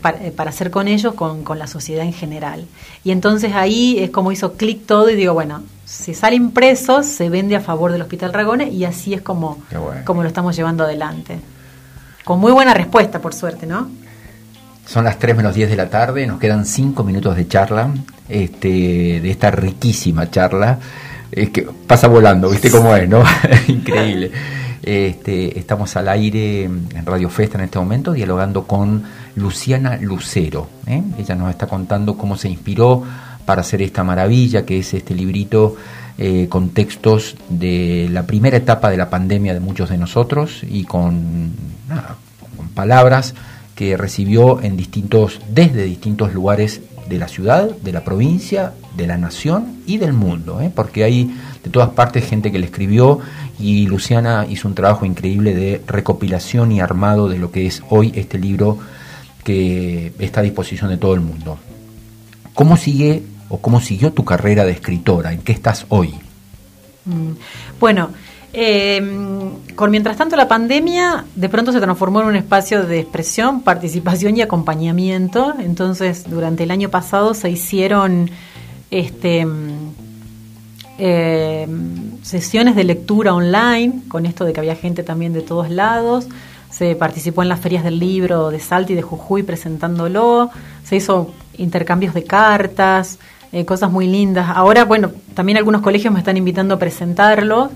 para, 0.02 0.20
eh, 0.26 0.34
hacer 0.38 0.72
con 0.72 0.88
ellos, 0.88 1.14
con, 1.14 1.44
con, 1.44 1.60
la 1.60 1.68
sociedad 1.68 2.06
en 2.06 2.14
general. 2.14 2.68
Y 3.04 3.12
entonces 3.12 3.54
ahí 3.54 4.00
es 4.00 4.12
como 4.12 4.32
hizo 4.32 4.54
clic 4.54 4.86
todo 4.86 5.10
y 5.10 5.16
digo, 5.16 5.34
bueno, 5.34 5.64
si 5.84 6.14
sale 6.14 6.36
impreso, 6.36 7.04
se 7.04 7.30
vende 7.30 7.56
a 7.56 7.60
favor 7.60 7.92
del 7.92 8.02
Hospital 8.02 8.34
Ragone 8.34 8.70
y 8.70 8.86
así 8.86 9.14
es 9.14 9.22
como, 9.22 9.58
como 10.06 10.24
lo 10.24 10.28
estamos 10.28 10.56
llevando 10.56 10.86
adelante. 10.86 11.40
Con 12.24 12.40
muy 12.40 12.52
buena 12.52 12.74
respuesta, 12.74 13.20
por 13.20 13.34
suerte, 13.34 13.68
¿no? 13.68 13.90
Son 14.86 15.04
las 15.04 15.18
3 15.18 15.36
menos 15.36 15.56
10 15.56 15.70
de 15.70 15.76
la 15.76 15.90
tarde, 15.90 16.28
nos 16.28 16.40
quedan 16.40 16.66
5 16.66 17.04
minutos 17.04 17.36
de 17.36 17.48
charla, 17.48 17.90
este, 18.30 19.20
de 19.22 19.32
esta 19.32 19.52
riquísima 19.52 20.30
charla. 20.30 20.80
Es 21.32 21.50
que 21.50 21.64
pasa 21.88 22.08
volando, 22.08 22.50
¿viste 22.50 22.70
cómo 22.70 22.96
es, 22.96 23.10
no? 23.10 23.24
Increíble. 23.68 24.32
Este, 24.84 25.58
estamos 25.58 25.96
al 25.96 26.08
aire 26.10 26.66
en 26.66 27.06
Radio 27.06 27.30
Festa 27.30 27.58
en 27.58 27.64
este 27.64 27.80
momento, 27.80 28.14
dialogando 28.14 28.68
con 28.68 29.04
Luciana 29.36 29.98
Lucero. 30.00 30.70
¿eh? 30.86 31.02
Ella 31.18 31.34
nos 31.34 31.50
está 31.50 31.66
contando 31.66 32.16
cómo 32.16 32.38
se 32.38 32.50
inspiró 32.50 33.04
para 33.46 33.62
hacer 33.62 33.82
esta 33.82 34.04
maravilla 34.04 34.66
que 34.66 34.80
es 34.80 34.94
este 34.94 35.16
librito 35.16 35.76
eh, 36.18 36.48
con 36.50 36.70
textos 36.70 37.36
de 37.50 38.08
la 38.12 38.28
primera 38.28 38.58
etapa 38.58 38.92
de 38.92 38.98
la 38.98 39.10
pandemia 39.10 39.54
de 39.56 39.60
muchos 39.60 39.90
de 39.90 39.98
nosotros 39.98 40.62
y 40.64 40.84
con, 40.84 41.52
con 42.56 42.70
palabras 42.70 43.34
que 43.76 43.98
recibió 43.98 44.62
en 44.62 44.78
distintos, 44.78 45.42
desde 45.50 45.84
distintos 45.84 46.34
lugares 46.34 46.82
de 47.08 47.20
la 47.20 47.28
ciudad, 47.28 47.70
de 47.70 47.92
la 47.92 48.04
provincia, 48.04 48.74
de 48.96 49.06
la 49.06 49.18
nación 49.18 49.82
y 49.86 49.98
del 49.98 50.14
mundo, 50.14 50.62
¿eh? 50.62 50.72
porque 50.74 51.04
hay 51.04 51.36
de 51.64 51.70
todas 51.70 51.90
partes 51.90 52.28
gente 52.28 52.52
que 52.52 52.60
le 52.60 52.66
escribió 52.66 53.20
y 53.60 53.86
Luciana 53.88 54.46
hizo 54.50 54.68
un 54.68 54.76
trabajo 54.76 55.06
increíble 55.06 55.54
de 55.54 55.82
recopilación 55.86 56.72
y 56.72 56.80
armado 56.80 57.30
de 57.30 57.38
lo 57.38 57.52
que 57.52 57.68
es 57.68 57.84
hoy 57.90 58.12
este 58.16 58.40
libro 58.40 58.80
que 59.44 60.14
está 60.20 60.40
a 60.40 60.44
disposición 60.44 60.90
de 60.90 60.98
todo 60.98 61.14
el 61.14 61.22
mundo. 61.22 61.60
¿Cómo 62.54 62.78
sigue 62.78 63.24
o 63.50 63.60
cómo 63.60 63.80
siguió 63.82 64.12
tu 64.12 64.26
carrera 64.26 64.66
de 64.66 64.72
escritora? 64.72 65.34
¿En 65.34 65.42
qué 65.42 65.52
estás 65.52 65.86
hoy? 65.90 66.16
Mm, 67.06 67.34
bueno, 67.80 68.10
eh, 68.58 69.02
con 69.76 69.92
mientras 69.92 70.16
tanto 70.16 70.38
la 70.38 70.48
pandemia 70.48 71.26
de 71.36 71.50
pronto 71.50 71.74
se 71.74 71.82
transformó 71.82 72.22
en 72.22 72.28
un 72.28 72.36
espacio 72.38 72.86
de 72.86 73.00
expresión, 73.00 73.62
participación 73.62 74.38
y 74.38 74.42
acompañamiento. 74.42 75.54
Entonces, 75.60 76.30
durante 76.30 76.64
el 76.64 76.72
año 76.72 76.90
pasado 76.90 77.34
se 77.34 77.50
hicieron 77.50 78.32
este, 78.92 79.46
eh, 80.98 81.68
sesiones 82.22 82.78
de 82.78 82.86
lectura 82.86 83.34
online, 83.34 84.04
con 84.08 84.26
esto 84.26 84.46
de 84.46 84.54
que 84.54 84.62
había 84.62 84.76
gente 84.76 85.04
también 85.04 85.34
de 85.34 85.42
todos 85.42 85.70
lados. 85.70 86.28
Se 86.70 86.96
participó 86.96 87.44
en 87.44 87.50
las 87.50 87.60
ferias 87.60 87.84
del 87.84 88.00
libro 88.00 88.52
de 88.52 88.62
Salti 88.62 88.94
y 88.94 88.96
de 88.96 89.02
Jujuy 89.02 89.44
presentándolo. 89.44 90.50
Se 90.86 90.96
hizo 90.96 91.34
intercambios 91.58 92.14
de 92.14 92.24
cartas, 92.24 93.20
eh, 93.52 93.66
cosas 93.66 93.92
muy 93.92 94.08
lindas. 94.08 94.48
Ahora, 94.50 94.86
bueno, 94.86 95.12
también 95.34 95.58
algunos 95.58 95.82
colegios 95.82 96.14
me 96.14 96.20
están 96.20 96.38
invitando 96.38 96.76
a 96.76 96.80
presentarlo. 96.80 97.72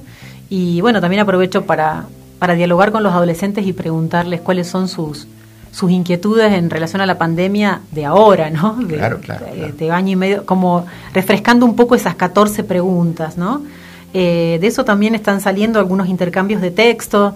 Y 0.49 0.81
bueno, 0.81 0.99
también 1.01 1.21
aprovecho 1.21 1.65
para, 1.65 2.05
para 2.39 2.55
dialogar 2.55 2.91
con 2.91 3.03
los 3.03 3.13
adolescentes 3.13 3.65
y 3.67 3.73
preguntarles 3.73 4.41
cuáles 4.41 4.67
son 4.67 4.87
sus, 4.87 5.27
sus 5.71 5.91
inquietudes 5.91 6.53
en 6.53 6.69
relación 6.69 7.01
a 7.01 7.05
la 7.05 7.17
pandemia 7.17 7.81
de 7.91 8.05
ahora, 8.05 8.49
¿no? 8.49 8.75
De, 8.75 8.95
claro, 8.95 9.19
claro, 9.19 9.45
de, 9.77 9.91
año 9.91 10.13
y 10.13 10.15
medio, 10.15 10.45
como 10.45 10.85
refrescando 11.13 11.65
un 11.65 11.75
poco 11.75 11.95
esas 11.95 12.15
14 12.15 12.63
preguntas, 12.63 13.37
¿no? 13.37 13.61
Eh, 14.13 14.57
de 14.59 14.67
eso 14.67 14.83
también 14.83 15.13
están 15.13 15.39
saliendo 15.39 15.77
algunos 15.77 16.07
intercambios 16.07 16.61
de 16.61 16.71
texto, 16.71 17.35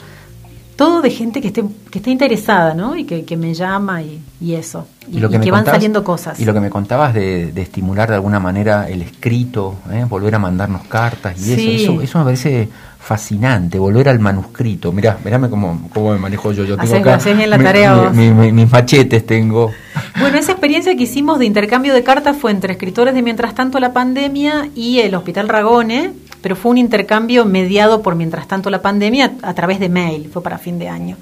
todo 0.76 1.04
de 1.04 1.12
gente 1.12 1.40
que 1.40 1.50
esté, 1.50 1.64
que 1.92 2.00
esté 2.00 2.10
interesada, 2.10 2.74
¿no? 2.74 2.96
Y 2.98 3.04
que, 3.04 3.26
que 3.26 3.38
me 3.38 3.54
llama 3.54 4.02
y, 4.02 4.20
y 4.42 4.56
eso. 4.56 4.88
Y, 5.08 5.20
lo 5.20 5.30
que, 5.30 5.40
que 5.40 5.52
van 5.52 5.66
saliendo 5.66 6.04
cosas. 6.04 6.40
Y 6.40 6.46
lo 6.46 6.54
que 6.54 6.60
me 6.60 6.72
contabas 6.72 7.14
de, 7.14 7.52
de 7.52 7.62
estimular 7.62 8.10
de 8.10 8.16
alguna 8.16 8.40
manera 8.40 8.90
el 8.90 9.04
escrito, 9.04 9.76
¿eh? 9.92 10.06
volver 10.10 10.34
a 10.34 10.40
mandarnos 10.40 10.84
cartas 10.88 11.38
y 11.38 11.56
Sí. 11.56 11.76
eso, 11.76 11.94
eso, 11.94 12.02
eso 12.02 12.18
me 12.20 12.24
parece 12.26 12.70
fascinante, 13.04 13.78
volver 13.78 14.08
al 14.10 14.20
manuscrito. 14.20 14.92
Mirá, 14.92 15.18
mirame 15.24 15.50
cómo, 15.50 15.90
cómo 15.94 16.14
me 16.14 16.20
manejo 16.20 16.52
yo. 16.54 16.64
Yo 16.64 16.78
tengo 16.78 16.96
acá 16.96 17.18
bien 17.34 17.50
la 17.50 17.58
tarea 17.60 17.94
mi- 17.94 18.00
vos. 18.02 18.14
mi- 18.14 18.32
mi- 18.32 18.52
mis 18.54 18.72
machetes 18.72 19.26
tengo. 19.26 19.72
Bueno, 20.20 20.38
esa 20.38 20.54
experiencia 20.54 20.96
que 20.96 21.04
hicimos 21.04 21.38
de 21.40 21.46
intercambio 21.46 21.94
de 21.94 22.04
cartas 22.04 22.38
fue 22.38 22.52
entre 22.52 22.74
escritores 22.74 23.14
de 23.14 23.22
Mientras 23.22 23.54
tanto 23.56 23.80
la 23.80 23.92
pandemia 23.94 24.70
y 24.76 25.00
el 25.00 25.14
Hospital 25.16 25.50
Ragone, 25.50 26.12
pero 26.42 26.56
fue 26.56 26.72
un 26.72 26.78
intercambio 26.78 27.46
mediado 27.46 28.02
por 28.02 28.16
Mientras 28.16 28.48
tanto 28.48 28.70
la 28.70 28.82
pandemia 28.82 29.34
a 29.42 29.54
través 29.54 29.80
de 29.80 29.90
mail, 29.90 30.30
fue 30.32 30.42
para 30.42 30.58
fin 30.58 30.80
de 30.80 30.88
año. 30.90 31.18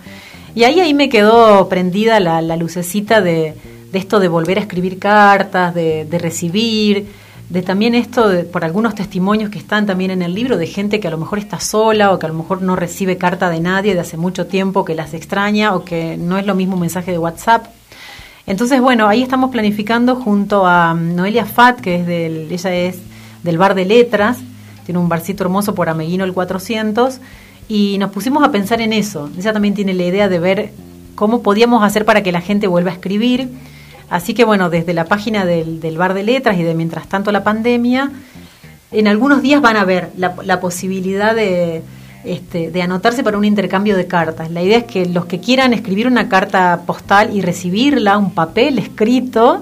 Y 0.53 0.63
ahí, 0.65 0.79
ahí 0.81 0.93
me 0.93 1.09
quedó 1.09 1.67
prendida 1.69 2.19
la, 2.19 2.41
la 2.41 2.57
lucecita 2.57 3.21
de, 3.21 3.53
de 3.91 3.99
esto 3.99 4.19
de 4.19 4.27
volver 4.27 4.57
a 4.57 4.61
escribir 4.61 4.99
cartas, 4.99 5.73
de, 5.73 6.05
de 6.05 6.19
recibir, 6.19 7.07
de 7.51 7.61
también 7.61 7.95
esto 7.95 8.29
de- 8.29 8.43
por 8.45 8.63
algunos 8.63 8.95
testimonios 8.95 9.49
que 9.49 9.59
están 9.59 9.85
también 9.85 10.09
en 10.11 10.21
el 10.21 10.33
libro 10.33 10.57
de 10.57 10.67
gente 10.67 11.01
que 11.01 11.07
a 11.07 11.11
lo 11.11 11.17
mejor 11.17 11.37
está 11.37 11.59
sola 11.59 12.13
o 12.13 12.17
que 12.19 12.25
a 12.25 12.29
lo 12.29 12.35
mejor 12.35 12.61
no 12.61 12.77
recibe 12.77 13.17
carta 13.17 13.49
de 13.49 13.59
nadie 13.59 13.93
de 13.93 13.99
hace 13.99 14.15
mucho 14.15 14.47
tiempo, 14.47 14.85
que 14.85 14.95
las 14.95 15.13
extraña 15.13 15.75
o 15.75 15.83
que 15.83 16.15
no 16.17 16.37
es 16.37 16.45
lo 16.45 16.55
mismo 16.55 16.75
un 16.75 16.79
mensaje 16.81 17.11
de 17.11 17.17
WhatsApp. 17.17 17.65
Entonces, 18.47 18.79
bueno, 18.81 19.07
ahí 19.07 19.21
estamos 19.21 19.51
planificando 19.51 20.15
junto 20.15 20.65
a 20.65 20.93
mm, 20.93 21.15
Noelia 21.15 21.45
Fat, 21.45 21.81
que 21.81 21.95
es 21.97 22.07
del, 22.07 22.49
ella 22.51 22.73
es 22.73 22.97
del 23.43 23.57
Bar 23.57 23.75
de 23.75 23.85
Letras, 23.85 24.37
tiene 24.85 24.99
un 24.99 25.09
barcito 25.09 25.43
hermoso 25.43 25.75
por 25.75 25.89
Ameguino 25.89 26.23
el 26.23 26.33
400, 26.33 27.19
y 27.67 27.97
nos 27.99 28.11
pusimos 28.11 28.43
a 28.43 28.51
pensar 28.51 28.81
en 28.81 28.93
eso. 28.93 29.29
Ella 29.37 29.53
también 29.53 29.73
tiene 29.73 29.93
la 29.93 30.03
idea 30.03 30.29
de 30.29 30.39
ver 30.39 30.71
cómo 31.15 31.41
podíamos 31.43 31.83
hacer 31.83 32.05
para 32.05 32.23
que 32.23 32.31
la 32.31 32.41
gente 32.41 32.67
vuelva 32.67 32.91
a 32.91 32.93
escribir. 32.93 33.49
Así 34.11 34.33
que 34.33 34.43
bueno, 34.43 34.69
desde 34.69 34.93
la 34.93 35.05
página 35.05 35.45
del, 35.45 35.79
del 35.79 35.97
Bar 35.97 36.13
de 36.13 36.23
Letras 36.23 36.57
y 36.57 36.63
de 36.63 36.75
Mientras 36.75 37.07
tanto 37.07 37.31
la 37.31 37.45
pandemia, 37.45 38.11
en 38.91 39.07
algunos 39.07 39.41
días 39.41 39.61
van 39.61 39.77
a 39.77 39.85
ver 39.85 40.09
la, 40.17 40.35
la 40.43 40.59
posibilidad 40.59 41.33
de, 41.33 41.81
este, 42.25 42.71
de 42.71 42.81
anotarse 42.81 43.23
para 43.23 43.37
un 43.37 43.45
intercambio 43.45 43.95
de 43.95 44.07
cartas. 44.07 44.51
La 44.51 44.61
idea 44.61 44.79
es 44.79 44.83
que 44.83 45.05
los 45.05 45.27
que 45.27 45.39
quieran 45.39 45.73
escribir 45.73 46.07
una 46.07 46.27
carta 46.27 46.81
postal 46.85 47.33
y 47.33 47.41
recibirla, 47.41 48.17
un 48.17 48.31
papel 48.31 48.79
escrito, 48.79 49.61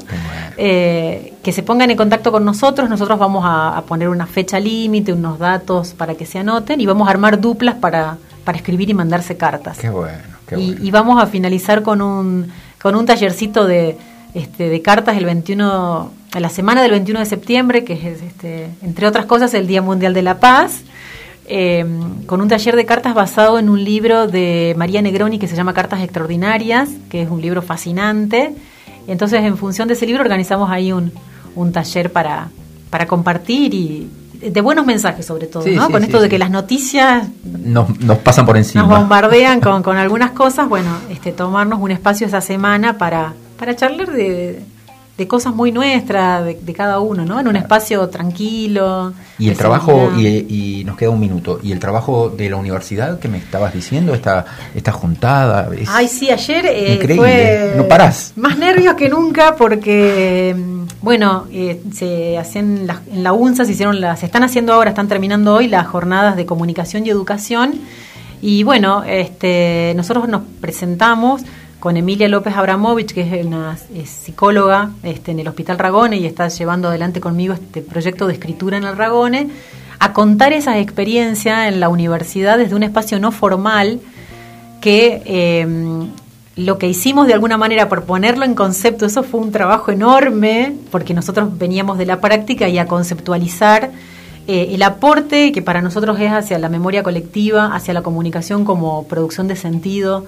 eh, 0.58 1.36
que 1.44 1.52
se 1.52 1.62
pongan 1.62 1.92
en 1.92 1.98
contacto 1.98 2.32
con 2.32 2.44
nosotros. 2.44 2.90
Nosotros 2.90 3.20
vamos 3.20 3.46
a, 3.46 3.78
a 3.78 3.84
poner 3.84 4.10
una 4.10 4.26
fecha 4.26 4.60
límite, 4.60 5.14
unos 5.14 5.38
datos 5.38 5.94
para 5.94 6.16
que 6.16 6.26
se 6.26 6.40
anoten 6.40 6.82
y 6.82 6.88
vamos 6.88 7.08
a 7.08 7.12
armar 7.12 7.40
duplas 7.40 7.76
para, 7.76 8.18
para 8.44 8.58
escribir 8.58 8.90
y 8.90 8.96
mandarse 8.96 9.38
cartas. 9.38 9.78
Qué 9.78 9.92
bueno, 9.92 10.18
qué 10.48 10.60
Y, 10.60 10.72
bueno. 10.72 10.86
y 10.86 10.92
vamos 10.92 11.24
a 11.24 11.28
finalizar 11.28 11.84
con 11.84 12.02
un, 12.02 12.52
con 12.82 12.96
un 12.96 13.06
tallercito 13.06 13.66
de, 13.68 13.96
este, 14.34 14.70
de 14.70 14.82
cartas 14.82 15.18
el 15.18 15.26
21, 15.26 16.12
a 16.32 16.40
la 16.40 16.50
semana 16.50 16.82
del 16.82 16.92
21 16.92 17.20
de 17.20 17.26
septiembre, 17.26 17.84
que 17.84 17.94
es, 17.94 18.22
este, 18.22 18.70
entre 18.82 19.08
otras 19.08 19.26
cosas, 19.26 19.54
el 19.54 19.68
Día 19.68 19.82
Mundial 19.82 20.14
de 20.14 20.22
la 20.22 20.40
Paz, 20.40 20.82
eh, 21.48 21.84
con 22.28 22.42
un 22.42 22.48
taller 22.48 22.76
de 22.76 22.86
cartas 22.86 23.16
basado 23.16 23.58
en 23.58 23.70
un 23.70 23.84
libro 23.84 24.28
de 24.28 24.76
María 24.78 25.02
Negroni 25.02 25.40
que 25.40 25.48
se 25.48 25.56
llama 25.56 25.74
Cartas 25.74 26.02
Extraordinarias, 26.02 26.90
que 27.10 27.24
es 27.24 27.30
un 27.30 27.42
libro 27.42 27.62
fascinante. 27.64 28.54
Entonces, 29.08 29.44
en 29.44 29.58
función 29.58 29.88
de 29.88 29.96
ese 29.96 30.06
libro, 30.06 30.22
organizamos 30.22 30.70
ahí 30.70 30.92
un, 30.92 31.12
un 31.56 31.72
taller 31.72 32.12
para, 32.12 32.50
para 32.92 33.08
compartir 33.08 33.74
y 33.74 34.08
de 34.40 34.62
buenos 34.62 34.86
mensajes 34.86 35.26
sobre 35.26 35.48
todo, 35.48 35.64
Sí, 35.64 35.72
¿no? 35.76 35.88
sí, 35.88 35.92
con 35.92 36.02
sí, 36.02 36.06
esto 36.08 36.22
de 36.22 36.30
que 36.30 36.38
las 36.40 36.50
noticias 36.52 37.28
Nos, 37.44 38.00
nos 38.00 38.20
pasan 38.20 38.46
por 38.46 38.56
encima. 38.56 38.84
nos 38.86 38.98
bombardean 39.00 39.60
con, 39.60 39.84
con 39.84 39.98
algunas 39.98 40.32
cosas, 40.32 40.70
bueno, 40.70 40.90
este, 41.10 41.32
tomarnos 41.34 41.80
un 41.82 41.92
espacio 41.92 42.26
esa 42.28 42.40
semana 42.40 42.98
para, 42.98 43.34
para 43.60 43.76
charlar 43.76 44.12
de, 44.12 44.60
de 45.18 45.28
cosas 45.28 45.54
muy 45.54 45.72
nuestras, 45.74 46.46
de, 46.46 46.54
de 46.62 46.74
cada 46.74 47.00
uno, 47.02 47.26
¿no? 47.26 47.40
En 47.40 47.48
un 47.48 47.56
espacio 47.58 48.08
tranquilo. 48.10 49.12
Y 49.38 49.50
el 49.50 49.58
trabajo, 49.58 50.12
y, 50.18 50.80
y 50.80 50.84
nos 50.86 50.96
queda 50.98 51.10
un 51.10 51.20
minuto, 51.20 51.60
y 51.62 51.72
el 51.74 51.80
trabajo 51.80 52.30
de 52.30 52.50
la 52.50 52.56
universidad 52.56 53.20
que 53.20 53.28
me 53.28 53.38
estabas 53.38 53.74
diciendo, 53.74 54.14
esta, 54.14 54.46
esta 54.74 54.92
juntada. 54.94 55.70
es- 55.78 55.90
Ay, 55.92 56.08
sí, 56.08 56.32
ayer 56.32 56.66
eh, 56.68 56.94
Increíble, 56.96 57.18
fue 57.18 57.74
no 57.78 57.88
parás. 57.88 58.32
más 58.38 58.58
nervios 58.58 58.96
que 58.96 59.10
nunca 59.10 59.56
porque, 59.58 60.56
mm, 60.58 60.80
bueno, 61.02 61.46
eh, 61.52 61.82
se 61.94 62.38
hacían 62.38 62.88
las- 62.88 63.00
en 63.12 63.24
la 63.24 63.34
UNSA 63.34 63.66
se 63.66 63.74
hicieron 63.74 64.00
las, 64.02 64.22
se 64.22 64.26
están 64.26 64.44
haciendo 64.44 64.74
ahora, 64.74 64.90
están 64.92 65.08
terminando 65.10 65.54
hoy 65.56 65.68
las 65.68 65.86
jornadas 65.88 66.36
de 66.38 66.46
comunicación 66.46 67.06
y 67.06 67.10
educación 67.10 67.74
y 68.42 68.64
bueno, 68.64 69.04
este, 69.04 69.92
nosotros 69.98 70.28
nos 70.30 70.42
presentamos 70.62 71.42
con 71.80 71.96
Emilia 71.96 72.28
López 72.28 72.56
Abramovich, 72.56 73.14
que 73.14 73.22
es 73.22 73.46
una 73.46 73.78
psicóloga 74.06 74.92
este, 75.04 75.32
en 75.32 75.40
el 75.40 75.48
Hospital 75.48 75.80
Ragone 75.80 76.18
y 76.18 76.26
está 76.26 76.48
llevando 76.50 76.90
adelante 76.90 77.22
conmigo 77.22 77.54
este 77.54 77.82
proyecto 77.82 78.28
de 78.28 78.34
escritura 78.34 78.78
en 78.78 78.84
el 78.84 78.98
Ragone, 78.98 79.50
a 80.00 80.14
contar 80.14 80.54
esas 80.54 80.78
experiencias 80.78 81.68
en 81.68 81.80
la 81.80 81.90
universidad 81.90 82.58
desde 82.58 82.76
un 82.76 82.84
espacio 82.84 83.20
no 83.20 83.32
formal 83.32 84.00
que 84.82 85.22
eh, 85.26 85.68
lo 86.56 86.78
que 86.78 86.88
hicimos 86.88 87.28
de 87.28 87.34
alguna 87.34 87.58
manera 87.58 87.88
por 87.88 88.04
ponerlo 88.04 88.44
en 88.44 88.56
concepto, 88.56 89.06
eso 89.06 89.24
fue 89.24 89.40
un 89.40 89.52
trabajo 89.52 89.92
enorme, 89.92 90.76
porque 90.92 91.14
nosotros 91.14 91.58
veníamos 91.58 91.98
de 91.98 92.06
la 92.06 92.20
práctica 92.20 92.68
y 92.68 92.78
a 92.78 92.86
conceptualizar 92.86 93.92
eh, 94.48 94.70
el 94.72 94.84
aporte 94.84 95.52
que 95.54 95.62
para 95.62 95.82
nosotros 95.82 96.20
es 96.20 96.32
hacia 96.32 96.60
la 96.60 96.68
memoria 96.68 97.04
colectiva, 97.04 97.74
hacia 97.74 97.94
la 97.94 98.02
comunicación 98.02 98.66
como 98.66 99.08
producción 99.08 99.48
de 99.48 99.56
sentido, 99.56 100.26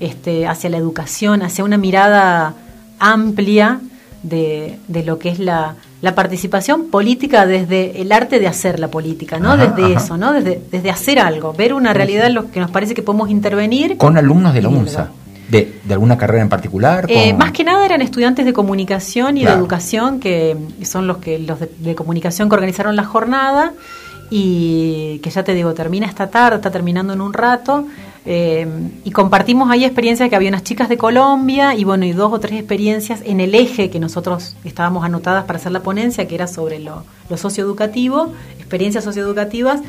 este, 0.00 0.46
hacia 0.46 0.70
la 0.70 0.76
educación, 0.76 1.42
hacia 1.42 1.64
una 1.64 1.76
mirada 1.78 2.54
amplia 2.98 3.80
de, 4.22 4.78
de 4.88 5.04
lo 5.04 5.18
que 5.18 5.28
es 5.28 5.38
la, 5.38 5.74
la 6.00 6.14
participación 6.14 6.86
política 6.90 7.44
desde 7.46 8.00
el 8.00 8.10
arte 8.12 8.38
de 8.38 8.46
hacer 8.46 8.80
la 8.80 8.88
política, 8.88 9.38
¿no? 9.38 9.52
Ajá, 9.52 9.66
desde 9.66 9.94
ajá. 9.94 10.04
eso, 10.04 10.16
¿no? 10.16 10.32
Desde, 10.32 10.62
desde 10.70 10.90
hacer 10.90 11.18
algo, 11.18 11.52
ver 11.52 11.74
una 11.74 11.92
realidad 11.92 12.26
en 12.26 12.34
lo 12.34 12.50
que 12.50 12.60
nos 12.60 12.70
parece 12.70 12.94
que 12.94 13.02
podemos 13.02 13.30
intervenir. 13.30 13.96
Con 13.98 14.16
alumnos 14.16 14.54
de 14.54 14.62
la 14.62 14.68
UNSA, 14.70 15.10
de, 15.50 15.78
de 15.84 15.92
alguna 15.94 16.16
carrera 16.16 16.42
en 16.42 16.48
particular. 16.48 17.04
Eh, 17.08 17.34
más 17.34 17.52
que 17.52 17.64
nada 17.64 17.84
eran 17.84 18.00
estudiantes 18.00 18.46
de 18.46 18.52
comunicación 18.54 19.36
y 19.36 19.40
Claro. 19.42 19.56
de 19.56 19.60
educación, 19.60 20.20
que 20.20 20.56
son 20.82 21.06
los 21.06 21.18
que 21.18 21.38
los 21.38 21.60
de, 21.60 21.70
de 21.78 21.94
comunicación 21.94 22.48
que 22.48 22.54
organizaron 22.54 22.96
la 22.96 23.04
jornada 23.04 23.74
y 24.30 25.18
que 25.22 25.28
ya 25.30 25.44
te 25.44 25.52
digo, 25.52 25.74
termina 25.74 26.06
esta 26.06 26.28
tarde, 26.28 26.56
está 26.56 26.70
terminando 26.70 27.12
en 27.12 27.20
un 27.20 27.34
rato. 27.34 27.86
Eh, 28.26 28.66
y 29.04 29.10
compartimos 29.10 29.70
ahí 29.70 29.84
experiencias 29.84 30.30
que 30.30 30.36
había 30.36 30.48
unas 30.48 30.64
chicas 30.64 30.88
de 30.88 30.96
Colombia 30.96 31.74
y 31.74 31.84
bueno, 31.84 32.06
y 32.06 32.12
dos 32.12 32.32
o 32.32 32.40
tres 32.40 32.58
experiencias 32.58 33.20
en 33.24 33.38
el 33.38 33.54
eje 33.54 33.90
que 33.90 34.00
nosotros 34.00 34.56
estábamos 34.64 35.04
anotadas 35.04 35.44
para 35.44 35.58
hacer 35.58 35.72
la 35.72 35.80
ponencia, 35.80 36.26
que 36.26 36.34
era 36.34 36.46
sobre 36.46 36.78
lo, 36.78 37.04
socioeducativo, 37.36 38.32
experiencias 38.58 39.04
socioeducativas. 39.04 39.80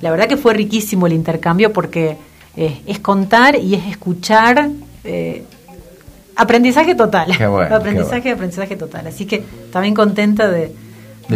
La 0.00 0.10
verdad 0.10 0.26
que 0.26 0.38
fue 0.38 0.54
riquísimo 0.54 1.06
el 1.06 1.12
intercambio 1.12 1.72
porque 1.72 2.16
eh, 2.56 2.80
es 2.86 2.98
contar 2.98 3.56
y 3.56 3.74
es 3.74 3.86
escuchar. 3.86 4.70
Eh, 5.04 5.44
aprendizaje 6.34 6.94
total. 6.94 7.30
aprendizaje, 7.70 8.30
aprendizaje 8.30 8.76
total. 8.76 9.06
Así 9.06 9.26
que 9.26 9.44
también 9.70 9.94
contenta 9.94 10.48
de, 10.48 10.72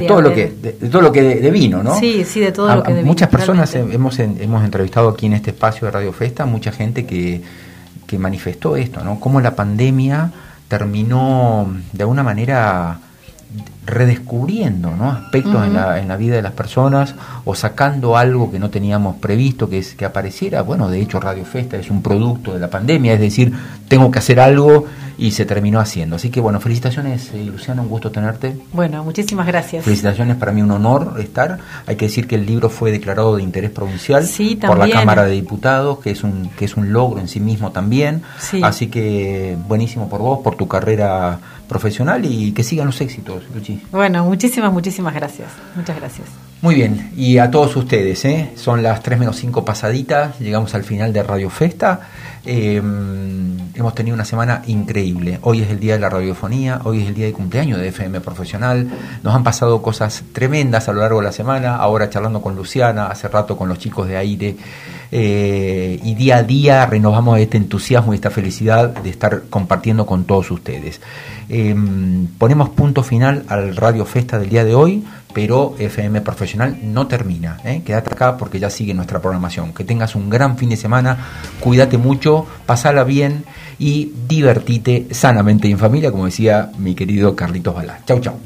de, 0.00 0.06
todo 0.06 0.20
lo 0.20 0.32
que 0.32 0.48
de, 0.50 0.72
todo 0.88 1.02
lo 1.02 1.12
que 1.12 1.22
de, 1.22 1.50
vino, 1.50 1.82
¿no? 1.82 1.98
Sí, 1.98 2.24
sí, 2.24 2.40
de 2.40 2.52
todo 2.52 2.74
lo 2.74 2.82
que 2.82 2.94
de 2.94 3.02
Muchas 3.04 3.28
personas 3.28 3.74
hemos 3.74 4.18
hemos 4.18 4.64
entrevistado 4.64 5.08
aquí 5.08 5.26
en 5.26 5.34
este 5.34 5.50
espacio 5.50 5.86
de 5.86 5.90
Radio 5.90 6.12
Festa, 6.12 6.46
mucha 6.46 6.72
gente 6.72 7.06
que, 7.06 7.42
que 8.06 8.18
manifestó 8.18 8.76
esto, 8.76 9.02
¿no? 9.02 9.20
Cómo 9.20 9.40
la 9.40 9.54
pandemia 9.54 10.30
terminó 10.68 11.72
de 11.92 12.02
alguna 12.02 12.22
manera 12.22 12.98
redescubriendo 13.86 14.90
¿no? 14.96 15.10
aspectos 15.10 15.64
en, 15.64 15.74
la, 15.74 16.00
en, 16.00 16.08
la, 16.08 16.16
vida 16.16 16.34
de 16.34 16.42
las 16.42 16.52
personas 16.52 17.14
o 17.44 17.54
sacando 17.54 18.16
algo 18.16 18.50
que 18.50 18.58
no 18.58 18.68
teníamos 18.68 19.16
previsto 19.16 19.70
que, 19.70 19.78
es, 19.78 19.94
que 19.94 20.04
apareciera. 20.04 20.62
Bueno, 20.62 20.90
de 20.90 21.00
hecho 21.00 21.20
Radio 21.20 21.44
Festa 21.44 21.76
es 21.76 21.90
un 21.90 22.02
producto 22.02 22.52
de 22.52 22.58
la 22.58 22.68
pandemia, 22.68 23.12
es 23.14 23.20
decir, 23.20 23.52
tengo 23.88 24.10
que 24.10 24.18
hacer 24.18 24.40
algo 24.40 24.86
y 25.18 25.30
se 25.30 25.44
terminó 25.44 25.80
haciendo. 25.80 26.16
Así 26.16 26.30
que 26.30 26.40
bueno, 26.40 26.60
felicitaciones 26.60 27.30
eh, 27.32 27.44
Luciana, 27.44 27.82
un 27.82 27.88
gusto 27.88 28.10
tenerte. 28.10 28.56
Bueno, 28.72 29.02
muchísimas 29.04 29.46
gracias. 29.46 29.84
Felicitaciones, 29.84 30.36
para 30.36 30.52
mí 30.52 30.62
un 30.62 30.70
honor 30.70 31.16
estar. 31.18 31.58
Hay 31.86 31.96
que 31.96 32.06
decir 32.06 32.26
que 32.26 32.34
el 32.34 32.46
libro 32.46 32.68
fue 32.68 32.90
declarado 32.90 33.36
de 33.36 33.42
interés 33.42 33.70
provincial 33.70 34.26
por 34.66 34.78
la 34.78 34.88
Cámara 34.90 35.24
de 35.24 35.32
Diputados, 35.32 35.98
que 35.98 36.10
es 36.10 36.22
un, 36.22 36.50
que 36.50 36.64
es 36.64 36.76
un 36.76 36.92
logro 36.92 37.20
en 37.20 37.28
sí 37.28 37.40
mismo 37.40 37.72
también. 37.72 38.22
Así 38.62 38.88
que 38.88 39.56
buenísimo 39.68 40.08
por 40.08 40.20
vos, 40.20 40.40
por 40.42 40.56
tu 40.56 40.68
carrera 40.68 41.38
profesional 41.68 42.24
y 42.24 42.52
que 42.52 42.62
sigan 42.62 42.86
los 42.86 43.00
éxitos, 43.00 43.42
Luchi. 43.54 43.82
Bueno, 43.90 44.24
muchísimas, 44.24 44.72
muchísimas 44.72 45.14
gracias. 45.14 45.48
Muchas 45.74 45.96
gracias. 45.96 46.28
Muy 46.66 46.74
bien, 46.74 47.12
y 47.16 47.38
a 47.38 47.48
todos 47.48 47.76
ustedes, 47.76 48.24
¿eh? 48.24 48.50
son 48.56 48.82
las 48.82 49.00
3 49.00 49.20
menos 49.20 49.36
5 49.36 49.64
pasaditas, 49.64 50.36
llegamos 50.40 50.74
al 50.74 50.82
final 50.82 51.12
de 51.12 51.22
Radio 51.22 51.48
Festa. 51.48 52.00
Em, 52.44 53.56
hemos 53.72 53.94
tenido 53.94 54.16
una 54.16 54.24
semana 54.24 54.62
increíble. 54.66 55.38
Hoy 55.42 55.62
es 55.62 55.70
el 55.70 55.78
día 55.78 55.92
de 55.92 56.00
la 56.00 56.08
radiofonía, 56.08 56.80
hoy 56.82 57.02
es 57.02 57.06
el 57.06 57.14
día 57.14 57.26
de 57.26 57.32
cumpleaños 57.32 57.78
de 57.78 57.86
FM 57.86 58.20
Profesional. 58.20 58.88
Nos 59.22 59.32
han 59.32 59.44
pasado 59.44 59.80
cosas 59.80 60.24
tremendas 60.32 60.88
a 60.88 60.92
lo 60.92 61.02
largo 61.02 61.20
de 61.20 61.26
la 61.26 61.32
semana, 61.32 61.76
ahora 61.76 62.10
charlando 62.10 62.42
con 62.42 62.56
Luciana, 62.56 63.06
hace 63.06 63.28
rato 63.28 63.56
con 63.56 63.68
los 63.68 63.78
chicos 63.78 64.08
de 64.08 64.16
aire. 64.16 64.56
Eh, 65.12 66.00
y 66.02 66.14
día 66.16 66.38
a 66.38 66.42
día 66.42 66.84
renovamos 66.86 67.38
este 67.38 67.58
entusiasmo 67.58 68.12
y 68.12 68.16
esta 68.16 68.30
felicidad 68.30 68.88
de 68.88 69.10
estar 69.10 69.44
compartiendo 69.50 70.04
con 70.04 70.24
todos 70.24 70.50
ustedes. 70.50 71.00
Em, 71.48 72.26
ponemos 72.38 72.70
punto 72.70 73.04
final 73.04 73.44
al 73.46 73.76
Radio 73.76 74.04
Festa 74.04 74.36
del 74.36 74.48
día 74.48 74.64
de 74.64 74.74
hoy, 74.74 75.04
pero 75.36 75.74
FM 75.78 76.22
Profesional 76.22 76.78
no 76.82 77.08
termina. 77.08 77.58
¿eh? 77.62 77.82
Quédate 77.84 78.14
acá 78.14 78.38
porque 78.38 78.58
ya 78.58 78.70
sigue 78.70 78.94
nuestra 78.94 79.20
programación. 79.20 79.74
Que 79.74 79.84
tengas 79.84 80.14
un 80.14 80.30
gran 80.30 80.56
fin 80.56 80.70
de 80.70 80.78
semana, 80.78 81.18
cuídate 81.60 81.98
mucho, 81.98 82.46
pasala 82.64 83.04
bien 83.04 83.44
y 83.78 84.12
divertite 84.26 85.08
sanamente 85.10 85.68
en 85.68 85.78
familia, 85.78 86.10
como 86.10 86.24
decía 86.24 86.70
mi 86.78 86.94
querido 86.94 87.36
Carlitos 87.36 87.74
Balá. 87.74 88.00
Chau, 88.06 88.18
chau. 88.20 88.36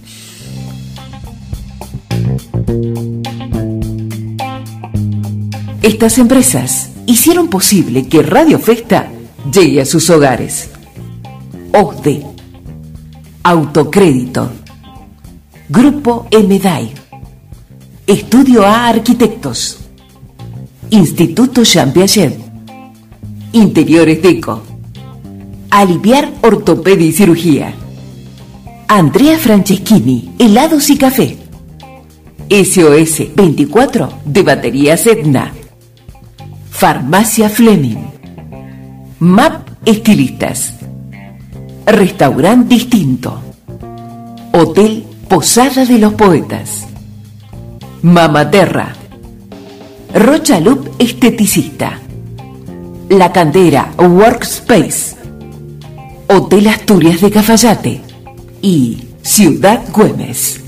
Estas 5.82 6.18
empresas 6.18 6.90
hicieron 7.06 7.48
posible 7.48 8.08
que 8.08 8.20
Radio 8.22 8.58
Festa 8.58 9.06
llegue 9.52 9.82
a 9.82 9.86
sus 9.86 10.10
hogares. 10.10 10.70
OSDE 11.72 12.26
Autocrédito. 13.44 14.50
Grupo 15.72 16.26
MDAI. 16.32 16.90
Estudio 18.04 18.66
A 18.66 18.88
Arquitectos. 18.88 19.78
Instituto 20.90 21.62
Jean 21.62 21.92
Piaget. 21.92 22.36
Interiores 23.52 24.20
Deco. 24.20 24.62
Aliviar 25.70 26.32
Ortopedia 26.42 27.06
y 27.06 27.12
Cirugía. 27.12 27.72
Andrea 28.88 29.38
Franceschini, 29.38 30.32
helados 30.40 30.90
y 30.90 30.98
café. 30.98 31.38
SOS 32.50 33.32
24 33.36 34.12
de 34.24 34.42
baterías 34.42 35.06
Etna. 35.06 35.52
Farmacia 36.72 37.48
Fleming. 37.48 38.08
MAP 39.20 39.68
Estilistas. 39.86 40.74
Restaurante 41.86 42.74
Distinto. 42.74 43.40
Hotel 44.52 45.04
Posada 45.30 45.84
de 45.84 45.96
los 45.96 46.14
Poetas. 46.14 46.88
Mamaterra. 48.02 48.92
Rocha 50.12 50.58
Loop 50.58 50.88
Esteticista. 50.98 52.00
La 53.10 53.30
Cantera 53.30 53.92
Workspace. 53.96 55.14
Hotel 56.26 56.66
Asturias 56.66 57.20
de 57.20 57.30
Cafayate. 57.30 58.00
Y 58.60 59.04
Ciudad 59.22 59.84
Güemes. 59.92 60.62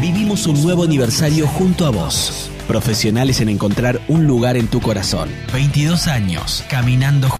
Vivimos 0.00 0.48
un 0.48 0.60
nuevo 0.60 0.82
aniversario 0.82 1.46
junto 1.46 1.86
a 1.86 1.90
vos. 1.90 2.50
Profesionales 2.66 3.40
en 3.40 3.48
encontrar 3.48 4.00
un 4.08 4.26
lugar 4.26 4.56
en 4.56 4.66
tu 4.66 4.80
corazón. 4.80 5.28
22 5.52 6.08
años, 6.08 6.64
caminando 6.68 7.39